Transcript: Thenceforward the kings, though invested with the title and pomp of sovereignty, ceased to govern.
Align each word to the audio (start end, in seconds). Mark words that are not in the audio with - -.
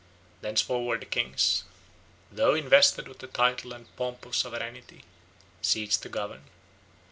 Thenceforward 0.41 0.99
the 1.01 1.05
kings, 1.05 1.63
though 2.31 2.55
invested 2.55 3.07
with 3.07 3.19
the 3.19 3.27
title 3.27 3.71
and 3.71 3.95
pomp 3.97 4.25
of 4.25 4.35
sovereignty, 4.35 5.03
ceased 5.61 6.01
to 6.01 6.09
govern. 6.09 6.41